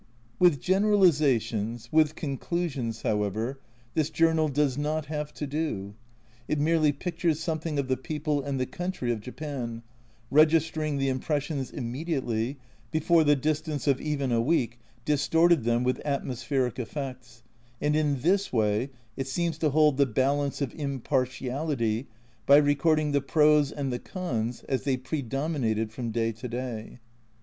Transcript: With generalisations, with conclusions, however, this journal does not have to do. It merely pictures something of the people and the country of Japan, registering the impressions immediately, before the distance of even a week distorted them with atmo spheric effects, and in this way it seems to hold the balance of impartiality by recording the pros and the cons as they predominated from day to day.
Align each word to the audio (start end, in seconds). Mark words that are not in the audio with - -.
With 0.39 0.59
generalisations, 0.59 1.87
with 1.91 2.15
conclusions, 2.15 3.03
however, 3.03 3.59
this 3.93 4.09
journal 4.09 4.47
does 4.49 4.75
not 4.75 5.05
have 5.05 5.31
to 5.35 5.45
do. 5.45 5.93
It 6.47 6.59
merely 6.59 6.91
pictures 6.91 7.39
something 7.39 7.77
of 7.77 7.87
the 7.87 7.97
people 7.97 8.41
and 8.41 8.59
the 8.59 8.65
country 8.65 9.11
of 9.11 9.21
Japan, 9.21 9.83
registering 10.31 10.97
the 10.97 11.07
impressions 11.09 11.69
immediately, 11.69 12.57
before 12.89 13.23
the 13.23 13.35
distance 13.35 13.85
of 13.85 14.01
even 14.01 14.31
a 14.31 14.41
week 14.41 14.79
distorted 15.05 15.65
them 15.65 15.83
with 15.83 16.01
atmo 16.03 16.35
spheric 16.35 16.79
effects, 16.79 17.43
and 17.79 17.95
in 17.95 18.21
this 18.21 18.51
way 18.51 18.89
it 19.15 19.27
seems 19.27 19.59
to 19.59 19.69
hold 19.69 19.97
the 19.97 20.07
balance 20.07 20.61
of 20.61 20.73
impartiality 20.73 22.07
by 22.47 22.57
recording 22.57 23.11
the 23.11 23.21
pros 23.21 23.71
and 23.71 23.93
the 23.93 23.99
cons 23.99 24.63
as 24.63 24.81
they 24.81 24.97
predominated 24.97 25.91
from 25.93 26.09
day 26.09 26.31
to 26.31 26.47
day. 26.47 26.97